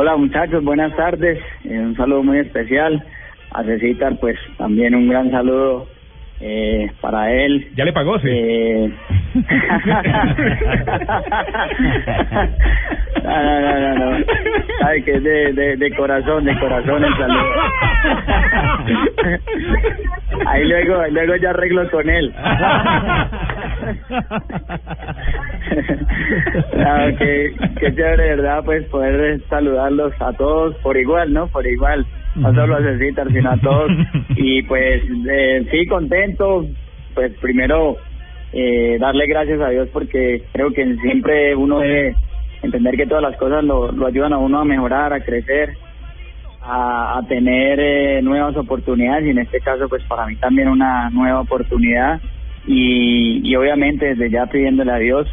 [0.00, 1.40] Hola muchachos, buenas tardes.
[1.64, 3.02] Eh, un saludo muy especial.
[3.50, 5.88] A Cecitar, pues también un gran saludo
[6.40, 7.66] eh, para él.
[7.74, 8.28] ¿Ya le pagó, sí?
[8.30, 8.92] Eh...
[13.24, 14.24] no, no, no, no, no.
[14.78, 17.52] Sabe que es de, de, de corazón, de corazón el saludo.
[20.46, 22.32] Ahí luego, luego ya arreglo con él.
[26.74, 28.62] no, que, que chévere, ¿verdad?
[28.64, 31.46] Pues poder saludarlos a todos por igual, ¿no?
[31.48, 32.06] Por igual.
[32.34, 33.90] No solo a Cecitar, sino a todos.
[34.36, 36.64] Y pues, eh, sí, contento.
[37.14, 37.96] Pues primero,
[38.52, 42.14] eh, darle gracias a Dios porque creo que siempre uno debe
[42.62, 45.70] entender que todas las cosas lo, lo ayudan a uno a mejorar, a crecer,
[46.62, 51.10] a, a tener eh, nuevas oportunidades y en este caso pues para mí también una
[51.10, 52.20] nueva oportunidad
[52.66, 55.28] y, y obviamente desde ya pidiéndole a Dios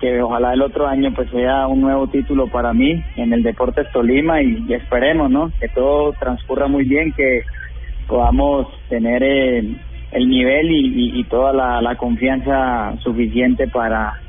[0.00, 3.90] que ojalá el otro año pues sea un nuevo título para mí en el Deportes
[3.92, 7.42] Tolima y, esperemos no que todo transcurra muy bien que
[8.08, 9.64] podamos tener eh,
[10.12, 14.21] el nivel y, y, toda la confianza suficiente para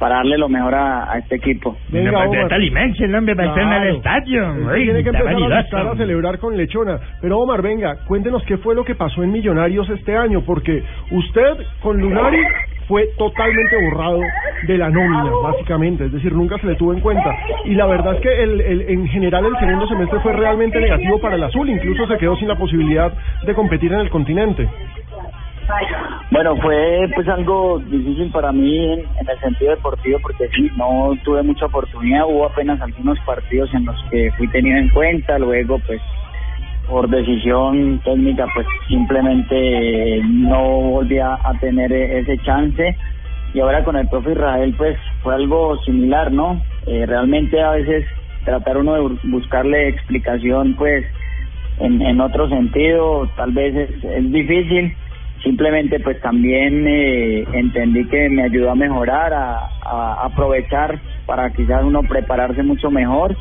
[0.00, 1.76] para darle lo mejor a, a este equipo.
[1.90, 2.60] Venga, Omar.
[2.62, 4.54] inmensa, el hombre va a estar en el estadio.
[4.74, 5.60] Tiene que está empezar a vanidoso.
[5.62, 6.98] buscar a celebrar con lechona.
[7.20, 11.66] Pero Omar, venga, cuéntenos qué fue lo que pasó en Millonarios este año, porque usted
[11.82, 12.42] con Lunari
[12.88, 14.20] fue totalmente borrado
[14.66, 17.30] de la nómina, básicamente, es decir, nunca se le tuvo en cuenta.
[17.66, 21.20] Y la verdad es que el, el, en general el segundo semestre fue realmente negativo
[21.20, 23.12] para el azul, incluso se quedó sin la posibilidad
[23.44, 24.66] de competir en el continente.
[26.30, 31.66] Bueno, fue pues algo difícil para mí en, el sentido deportivo porque no tuve mucha
[31.66, 36.00] oportunidad, hubo apenas algunos partidos en los que fui tenido en cuenta, luego pues
[36.88, 42.96] por decisión técnica pues simplemente no volví a, a tener e- ese chance.
[43.54, 46.62] Y ahora con el profe Israel pues fue algo similar, ¿no?
[46.86, 48.06] Eh, realmente a veces
[48.44, 51.04] tratar uno de bu- buscarle explicación pues
[51.78, 54.96] en, en otro sentido tal vez es, es difícil
[55.42, 59.68] simplemente pues también eh, entendí que me ayudó a mejorar a,
[60.24, 63.36] aprovechar para quizás uno prepararse mucho mejor.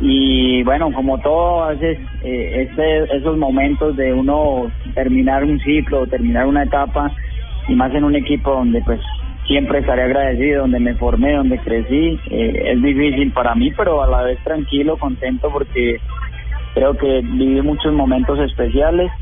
[0.00, 6.06] Y bueno como todo a veces eh, este, esos momentos de uno terminar un ciclo
[6.06, 7.12] terminar una etapa
[7.68, 9.00] y más en un equipo donde pues
[9.46, 14.08] siempre estaré agradecido donde me formé donde crecí eh, es difícil para mí pero a
[14.08, 16.00] la vez tranquilo contento porque
[16.74, 19.12] creo que viví muchos momentos especiales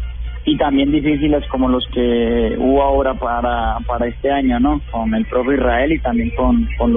[0.44, 4.80] y también difíciles como los que hubo ahora para, para este año, ¿no?
[4.90, 6.96] Con el profe Israel y también con, con.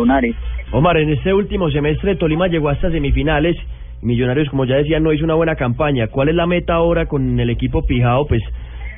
[0.71, 3.55] Omar, en este último semestre Tolima llegó hasta semifinales.
[4.01, 6.07] Millonarios, como ya decía, no hizo una buena campaña.
[6.07, 8.27] ¿Cuál es la meta ahora con el equipo Pijao?
[8.27, 8.41] Pues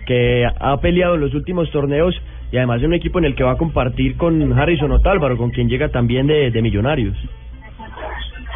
[0.07, 2.15] que ha peleado en los últimos torneos
[2.51, 5.51] y además es un equipo en el que va a compartir con Harrison Otálvaro, con
[5.51, 7.17] quien llega también de, de Millonarios.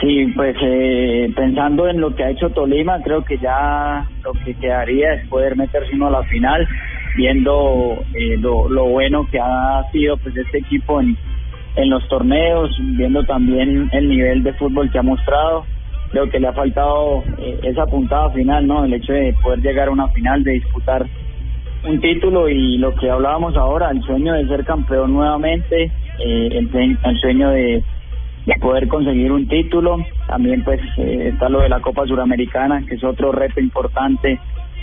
[0.01, 4.53] Sí, pues eh, pensando en lo que ha hecho Tolima, creo que ya lo que
[4.53, 6.65] quedaría es poder meterse uno a la final,
[7.17, 11.17] viendo eh, lo, lo bueno que ha sido pues este equipo en,
[11.75, 15.65] en los torneos, viendo también el nivel de fútbol que ha mostrado.
[16.11, 18.85] Creo que le ha faltado eh, esa puntada final, ¿no?
[18.85, 21.05] El hecho de poder llegar a una final, de disputar
[21.85, 26.97] un título y lo que hablábamos ahora, el sueño de ser campeón nuevamente, eh, el,
[27.03, 27.83] el sueño de,
[28.45, 29.97] de poder conseguir un título.
[30.27, 34.39] También pues eh, está lo de la Copa Suramericana, que es otro reto importante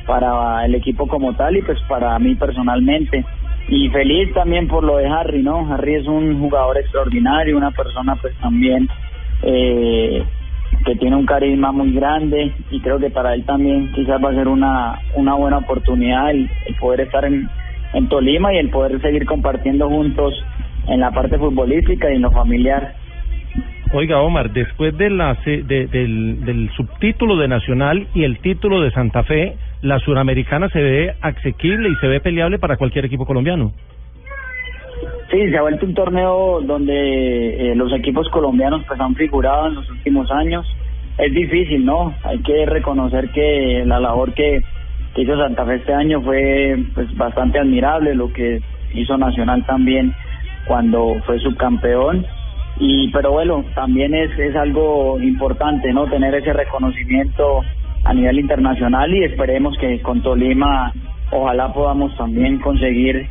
[0.06, 3.24] para el equipo como tal y pues para mí personalmente.
[3.68, 5.72] Y feliz también por lo de Harry, ¿no?
[5.72, 8.88] Harry es un jugador extraordinario, una persona pues también
[9.42, 10.22] eh,
[10.84, 14.34] que tiene un carisma muy grande y creo que para él también quizás va a
[14.34, 17.48] ser una, una buena oportunidad el, el poder estar en,
[17.92, 20.34] en Tolima y el poder seguir compartiendo juntos
[20.86, 22.94] en la parte futbolística y en lo familiar.
[23.92, 28.90] Oiga, Omar, después de la, de- del, del subtítulo de Nacional y el título de
[28.90, 33.72] Santa Fe, la suramericana se ve asequible y se ve peleable para cualquier equipo colombiano.
[35.30, 39.74] Sí, se ha vuelto un torneo donde eh, los equipos colombianos pues han figurado en
[39.76, 40.66] los últimos años.
[41.18, 42.12] Es difícil, ¿no?
[42.24, 44.62] Hay que reconocer que la labor que,
[45.14, 48.60] que hizo Santa Fe este año fue pues bastante admirable, lo que
[48.94, 50.12] hizo Nacional también
[50.66, 52.26] cuando fue subcampeón
[52.78, 56.06] y pero bueno, también es, es algo importante, ¿no?
[56.06, 57.62] Tener ese reconocimiento
[58.04, 60.92] a nivel internacional y esperemos que con Tolima
[61.30, 63.26] ojalá podamos también conseguir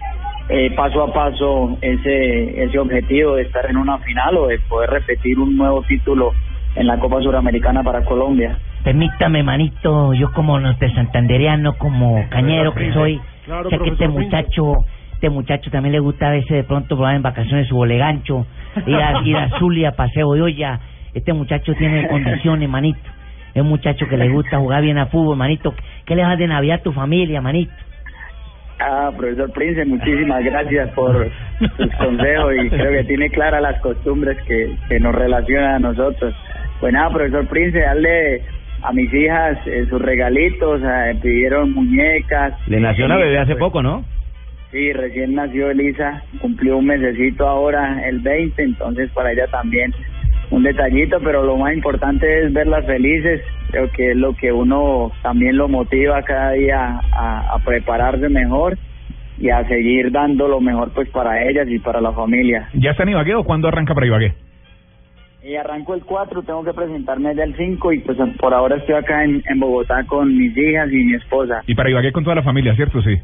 [0.50, 4.90] eh, paso a paso ese ese objetivo de estar en una final o de poder
[4.90, 6.34] repetir un nuevo título
[6.76, 8.58] en la Copa Suramericana para Colombia.
[8.84, 14.86] Permítame, manito, yo como norte santandereano, como cañero que soy, Claro, sé que este muchacho,
[15.14, 18.46] este muchacho también le gusta a veces de pronto probar en vacaciones su bolegancho,
[18.86, 20.80] ir a, ir a Zulia, paseo de olla.
[21.14, 23.00] Este muchacho tiene condiciones, manito.
[23.54, 25.74] Es un muchacho que le gusta jugar bien a fútbol, manito.
[26.06, 27.72] ¿Qué le vas de Navidad a tu familia, manito?
[28.80, 31.30] Ah, profesor Prince, muchísimas gracias por
[31.78, 36.36] sus consejos y creo que tiene claras las costumbres que, que nos relacionan a nosotros.
[36.82, 38.42] Pues nada, profesor Prince, darle
[38.82, 42.54] a mis hijas eh, sus regalitos, eh, pidieron muñecas.
[42.68, 44.04] Le nació una bebé hace poco, ¿no?
[44.72, 49.94] Sí, recién nació Elisa, cumplió un mesecito ahora, el 20, entonces para ella también
[50.52, 53.42] un detallito, pero lo más importante es verlas felices,
[53.72, 58.78] creo que es lo que uno también lo motiva cada día a, a prepararse mejor
[59.38, 62.70] y a seguir dando lo mejor pues para ellas y para la familia.
[62.74, 64.34] ¿Ya está en Ibagué o cuándo arranca para Ibagué?
[65.44, 68.96] Y arranco el 4, tengo que presentarme allá el 5 y pues por ahora estoy
[68.96, 71.62] acá en, en Bogotá con mis hijas y mi esposa.
[71.68, 73.02] Y para Ibagué con toda la familia, ¿cierto?
[73.02, 73.16] Sí.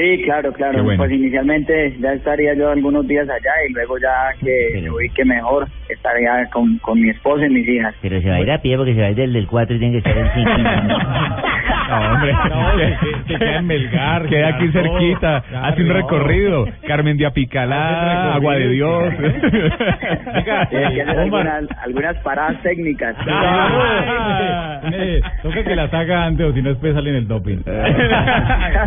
[0.00, 0.82] Sí, claro, claro.
[0.82, 0.96] Bueno.
[0.96, 5.68] Pues inicialmente ya estaría yo algunos días allá y luego ya que vi que mejor
[5.90, 7.94] estaría con, con mi esposa y mis hijas.
[8.00, 9.76] Pero se va a ir a pie porque se va a ir del, del 4
[9.76, 10.50] y tiene que estar el 5.
[11.90, 12.98] No, hombre.
[13.26, 15.42] se queda en Melgar, Queda aquí cerquita.
[15.48, 15.94] claro, hace un no.
[15.94, 16.66] recorrido.
[16.86, 19.14] Carmen de Apicalá, Agua de Dios.
[19.18, 21.46] Venga, Tiene que hacer Omar.
[21.48, 23.16] algunas, algunas paradas técnicas.
[23.28, 27.58] Ah, eh, toca que la saca antes o si no después sale en el doping.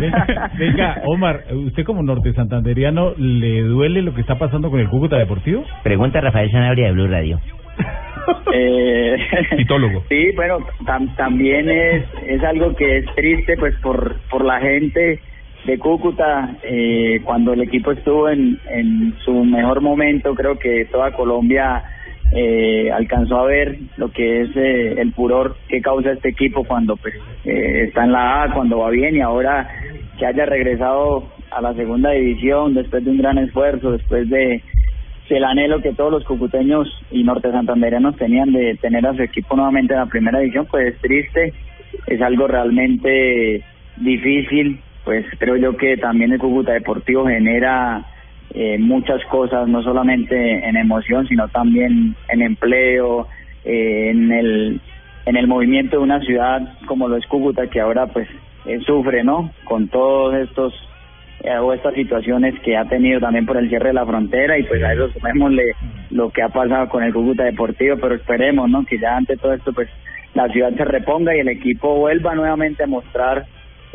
[0.00, 4.88] venga, venga, Omar, ¿usted como norte santanderiano le duele lo que está pasando con el
[4.88, 5.64] Cúcuta Deportivo?
[5.82, 7.38] Pregunta Rafael Sanabria de Blue Radio.
[8.52, 9.16] Eh.
[10.08, 15.20] Sí, bueno, tam- también es, es algo que es triste pues por, por la gente
[15.64, 16.56] de Cúcuta.
[16.62, 21.82] Eh, cuando el equipo estuvo en, en su mejor momento, creo que toda Colombia
[22.34, 26.96] eh, alcanzó a ver lo que es eh, el furor que causa este equipo cuando
[26.96, 29.68] pues eh, está en la A, cuando va bien y ahora
[30.18, 34.62] que haya regresado a la segunda división después de un gran esfuerzo, después de
[35.30, 39.56] el anhelo que todos los cucuteños y norte santanderianos tenían de tener a su equipo
[39.56, 41.54] nuevamente en la primera división, pues es triste,
[42.06, 43.64] es algo realmente
[43.96, 48.04] difícil, pues creo yo que también el Cúcuta Deportivo genera
[48.52, 53.26] eh, muchas cosas, no solamente en emoción, sino también en empleo,
[53.64, 54.80] eh, en el
[55.26, 58.28] en el movimiento de una ciudad como lo es Cúcuta, que ahora pues
[58.66, 59.50] eh, sufre, ¿no?
[59.64, 60.74] Con todos estos
[61.44, 64.62] eh, o estas situaciones que ha tenido también por el cierre de la frontera y
[64.62, 65.74] pues a eso sumémosle
[66.10, 68.84] lo que ha pasado con el Cúcuta Deportivo, pero esperemos, ¿no?
[68.86, 69.88] Que ya ante todo esto pues
[70.32, 73.44] la ciudad se reponga y el equipo vuelva nuevamente a mostrar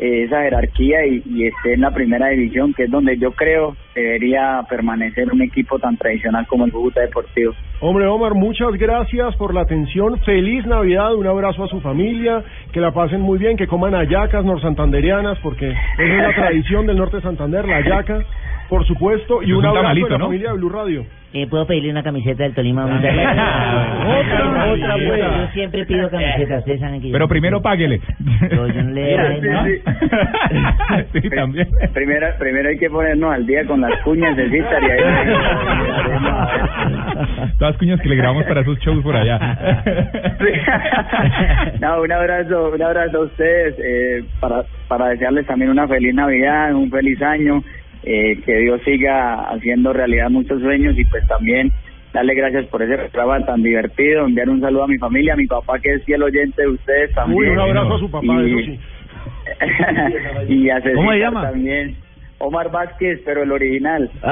[0.00, 4.62] esa jerarquía y, y esté en la primera división, que es donde yo creo debería
[4.68, 7.52] permanecer un equipo tan tradicional como el Cúcuta Deportivo.
[7.80, 10.18] Hombre, Omar, muchas gracias por la atención.
[10.20, 12.42] Feliz Navidad, un abrazo a su familia,
[12.72, 16.96] que la pasen muy bien, que coman hallacas norsantanderianas, porque esa es la tradición del
[16.96, 18.20] norte de Santander, la hallaca,
[18.68, 20.24] por supuesto, y un un abrazo tamalito, de la ¿no?
[20.26, 21.04] familia de Blue Radio.
[21.32, 22.86] Eh, ¿Puedo pedirle una camiseta del Tolima?
[23.00, 23.12] Otra,
[24.10, 25.22] otra, otra, Yo pues.
[25.52, 27.62] siempre pido camisetas, ustedes saben que yo Pero primero pido.
[27.62, 28.00] páguele.
[28.48, 29.80] Pero yo no le doy.
[31.12, 31.68] Sí, también.
[31.92, 35.00] Primero, primero hay que ponernos al día con las cuñas de Citar y ahí
[37.58, 39.38] Todas cuñas que le grabamos para esos shows por allá.
[41.80, 46.74] no, un abrazo, un abrazo a ustedes eh, para, para desearles también una feliz Navidad,
[46.74, 47.62] un feliz año,
[48.04, 51.70] eh, que Dios siga haciendo realidad muchos sueños y pues también
[52.12, 55.46] darle gracias por ese programa tan divertido, enviar un saludo a mi familia, a mi
[55.46, 57.38] papá que es fiel oyente de ustedes también.
[57.40, 58.72] Uy, un abrazo a su papá, Y- eso
[60.48, 60.54] sí.
[60.54, 61.50] y a ¿Cómo se llama?
[61.50, 61.94] también.
[62.38, 64.10] Omar Vázquez, pero el original.